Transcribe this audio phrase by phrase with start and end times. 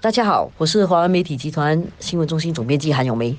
[0.00, 3.36] 大家好，我是华为媒体集团新闻中心总编辑韩永梅。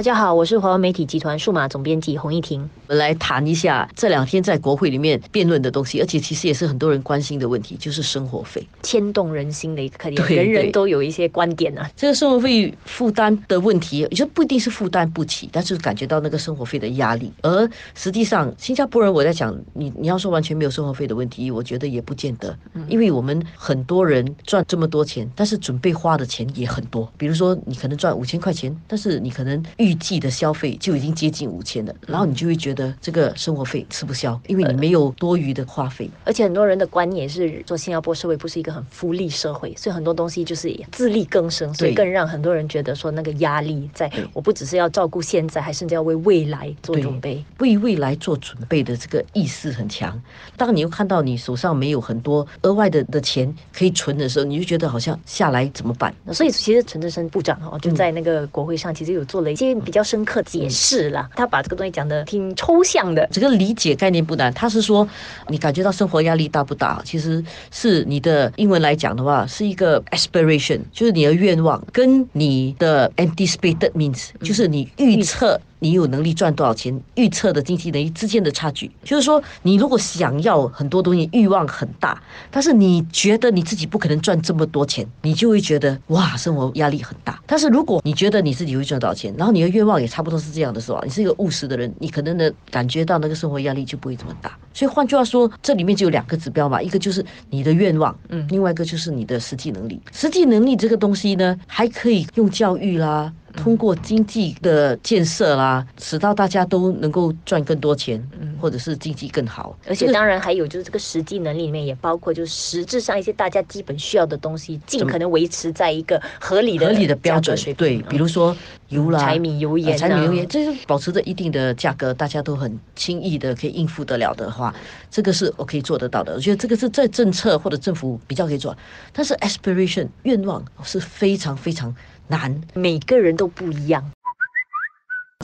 [0.00, 2.62] 大家好，我是华为媒体集团数码总编辑洪一婷。
[2.86, 17.30] 我们来谈一下这两天在国会里面辩论的东西，而且其实也是很多人关心的问题，就是生活费，牵动人心的一个课题，对人人都有一些观点啊、这个生活费负担的问题，也就不一定是负担不起，但是感觉到那个生活费的压力。
[17.42, 27.06] 而实际上，新加坡人我在讲，你你要说完全没有生活费的问题，我觉得也不见得，因为我们很多人赚这么多钱，但是准备花的钱也很多。
[27.18, 36.10] 比如说，你可能赚五千块钱，但是你可能预计的消费就已经接近五千了，然后你就会觉得这个生活费吃不消，因为你没有多余的花费。
[36.24, 47.44] 而且很多人的观念是说，新加坡社会不是一个很福利社会，所以很多东西就是自力更生，所以更让很多人觉得说那个压力在，我不只是要照顾现在，还甚至要为未来做准备。
[47.58, 50.20] 为未来做准备的这个意识很强。
[50.56, 56.14] 当你又看到你手上没有很多额外的的钱可以存的时候，你就觉得好像下来怎么办？
[56.32, 61.28] 所以其实陈志生部长哦，就在那个国会上，其实有做了一些比较深刻解释了。
[61.36, 65.06] 他把这个东西讲的挺抽象的，这个理解概念不难，他是说
[65.48, 67.02] 你感觉到生活压力大不大？
[67.04, 75.60] 其实是你的英文来讲的话，是一个 aspiration，就是你的愿望，跟你的 anticipated means，就是你预测。
[75.80, 76.98] 你有能力赚多少钱？
[77.16, 87.40] 预测的经济能力之间的差距，就是说，你如果想要很多东西，欲望很大，但是你觉得你自己不可能赚这么多钱，你就会觉得哇，生活压力很大。
[87.46, 94.56] 但是如果你觉得你自己会赚多少钱，然后你的愿望也差不多是这样的时候，你是一个务实的人，你可能呢感觉到那个生活压力就不会这么大。
[94.72, 100.00] 所以换句话说，这里面就有两个指标嘛，一个就是你的愿望，嗯，另外一个就是你的实际能力。
[100.12, 103.32] 实际能力这个东西呢，还可以用教育啦。
[103.56, 108.22] 通过经济的建设啦，使到大家都能够赚更多钱，
[108.60, 109.76] 或者是经济更好。
[109.86, 117.56] 而且当然还有就是这个实际能力里面也包括就是实质上一些大家基本需要的东西，尽可能维持在一个合理的合理的标准。
[117.76, 118.56] 对，比如说
[118.88, 124.74] 油啦、柴米油盐柴米油盐，这是保持着一定的价格，大家都很轻易的可以应付得了的话，
[125.10, 126.34] 这个是我可以做得到的。
[126.34, 128.76] 我觉得这个是在政策或者政府比较可以做，
[129.12, 131.94] 但是 aspiration 愿望是非常非常
[132.30, 132.58] 难。
[132.72, 134.02] 每个人都不一样。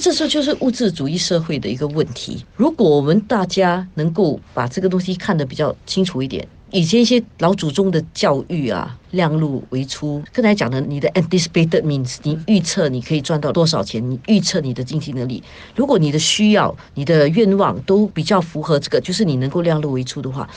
[0.01, 2.45] 这时候就是物质主义社会的一个问题。
[2.55, 10.21] 如果我们大家能够把这个东西看得比较清楚一点，以前一些老祖宗的教育啊，量入为出。
[10.33, 15.41] 刚才讲的，你的 anticipated means，你预测你可以赚到多少钱，你预测你的经济能力。
[15.77, 20.49] 如果你的需要、你的愿望都比较符合这个，就是你能够量入为出的话，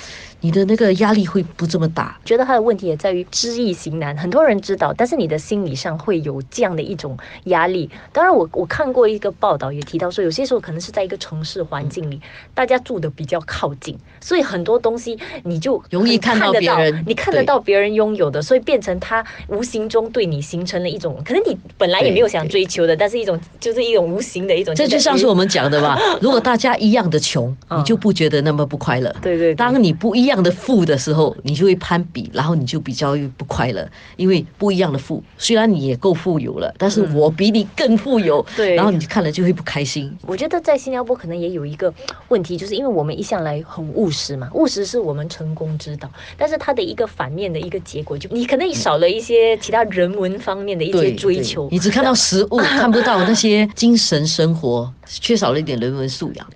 [0.41, 2.19] 你的那个压力会不这么大。
[2.25, 7.15] 觉得他的问题也在于知易行难，很多人知道，但是你的心理上会有这样的一种
[7.45, 7.87] 压力。
[8.11, 12.19] 当然我，我看过一个报道，也提到说，有些时候可能是在一个城市环境里，
[12.55, 29.13] 大家住的比较靠近，所以很多东西你就有容易看到得别人你看得到别人拥有的，所以变成他无形中对你形成了一种，可能你本来也没有想追求的，但是一种就是一种无形的一种，这就像是我们讲的吧， 如果大家一样的穷，嗯你就不觉得那么不快乐。
[29.21, 40.15] 对对对当你不一样的富的时候，你就会攀比，然后你就比较不快乐，因为不一样的富，虽然你也够富有了，但是我比你更富有， 对然后你看了就会不开心。
[40.25, 41.93] 我觉得在新加坡可能也有一个
[42.29, 51.67] 问题，就是因为我们一向来很务实嘛，务实是我们成功之道，但是它的一个反面的一个结果，就你可能少了一些其他人文方面的一些追求。
[51.71, 56.47] 你只看到食物， 看不到那些精神生活，缺少了一点人文素养。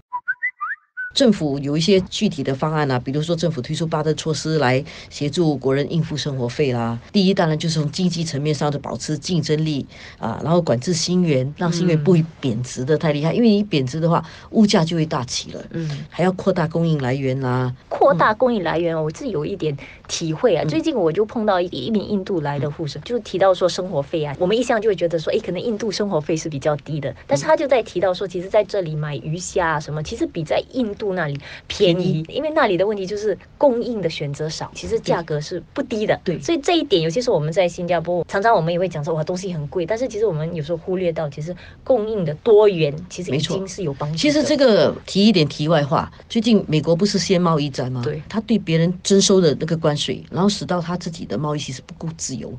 [1.13, 6.97] 政府有一些具体的方案啊，比如说政府推出八的措施来协助国人应付生活费啦。
[7.11, 9.85] 第一，当然就是从经济层面上的保持竞争力
[10.17, 15.63] 啊，然后管制新元，让新元不会贬值的太厉害，因为你贬值的话，物价就会大起了。
[15.71, 19.75] 嗯，还要扩大供应来源啦、扩大供应来源，我自己有一点
[20.07, 20.65] 体会嗯啊。
[20.65, 31.37] 最近我就碰到一一名印度来的护士，就提到说生活费啊，我们一向就会觉得说，哎，可能印度生活费是比较低的，但是他就在提到说，其实在这里买鱼虾啊什么，其实比在印度那里
[31.67, 36.17] 便宜，因为那里的问题就是供应的选择少，其实价格是不低的。
[36.23, 41.53] 对所以这一点尤其是我们在新加坡，常常我们也会讲说，哇，东西很贵，但是其实我们有时候忽略到，其实
[41.83, 44.17] 供应的多元其实已没错经是有帮助。
[44.17, 48.01] 其实这个提一点题外话，最近美国不是先贸易战吗？
[48.03, 52.53] 对他对别人征收的那个关税，然后使到他自己的贸易其实不够自由。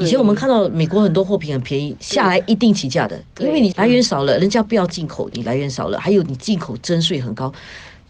[0.00, 7.52] 以前我们看到美国很多货品很便宜，下来一定起价的，因为你来源少了，人家不要进口，你来源少了，还有你进口征税很高。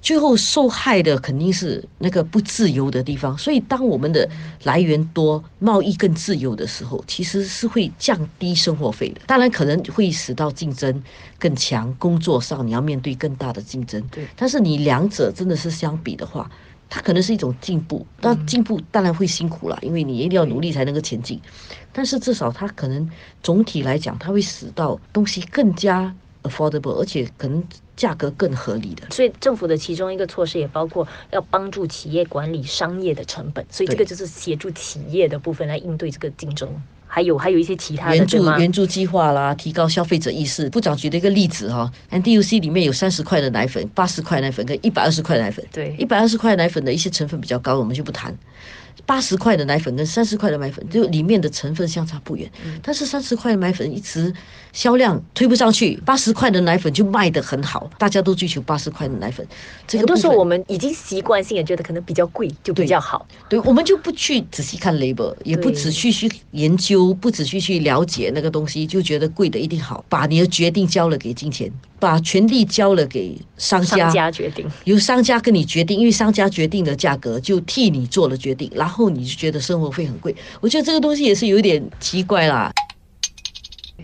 [0.02, 4.28] 最后受害的肯定是那个不自由的地方，所以当我们的
[4.64, 9.20] 来源多、贸易更自由的时候，其实是会降低生活费的。
[9.28, 11.02] 当然可能会使到竞争
[11.38, 14.02] 更强，工作上你要面对更大的竞争。
[14.10, 16.50] 对但是你两者真的是相比的话，
[16.90, 21.40] 它可能是一种进步，那进步当然会辛苦了，因为你一定要努力才能够前进。
[21.92, 23.08] 但是至少它可能
[23.40, 26.12] 总体来讲，它会使到东西更加
[26.42, 27.62] affordable，而且可能
[27.96, 29.02] 价格更合理的。
[29.10, 36.68] 所以政府的其中一个措施也包括要帮助企业管理商业的成本，所以这个就是协助企业的部分来应对这个竞争。
[37.06, 38.42] 还有还有一些其他的援助？
[38.58, 40.70] 援助计划啦，提高消费者意识。
[40.70, 45.62] 部长举了一个例子哈，NDUC 里面有三十块的奶粉、八十块奶粉跟一百二十块奶粉。
[45.70, 48.34] 对一百二十块奶粉的一些成分比较高，我们就不谈。
[49.04, 52.50] 八十块的奶粉跟三十块的奶粉，就里面的成分相差不远。
[52.64, 54.32] 嗯但是三十块的奶粉一直
[54.72, 59.46] 销量推不上去，八十块的奶粉就卖得很好，大家都追求八十块的奶粉。
[59.86, 74.66] 这个部分很多时候我们已经习惯性也觉得可能比较贵就比较好，对，我们就不去仔细看 label，也不仔细去研究，不仔细去了解那个东西，就觉得贵的一定好，把你的决定交了给金钱，把权力交了给商家，商家决定。
[74.84, 80.34] 由商家跟你决定，因为商家决定的价格就替你做了决定，然后你就觉得生活费很贵。
[80.60, 82.68] 我觉得这个东西也是有点奇怪啦。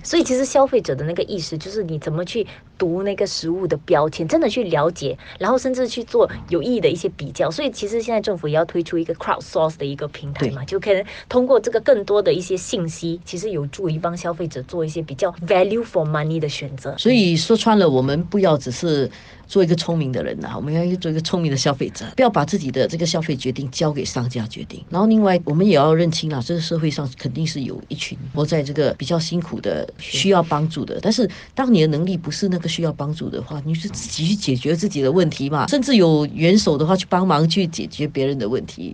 [0.03, 2.47] 所以其实消费者的那个意识，就是你怎么去
[2.77, 7.51] 读那个食物的标签，真的去了解，然后甚至去做有意义的一些比较。
[7.51, 16.97] 所以其实现在政府也要推出一个 crowdsource 的一个平台嘛，就可能通过这个更多的一些信息，其实有助于帮消费者做一些比较 value for money 的选择。
[16.99, 19.11] 所以说穿了，我们不要只是
[19.47, 24.85] 做一个聪明的人呐、我们要做一个聪明的消费者，不要把自己的这个消费决定交给商家决定。
[24.91, 30.99] 然后另外，我们也要认清啊，这个社会上肯定是有一群活在这个比较辛苦的、需要帮助的。
[31.01, 38.87] 但是当你的能力不是那个需要帮助的话，你是自己去解决自己的问题嘛，甚至有援手的话去帮忙去解决别人的问题。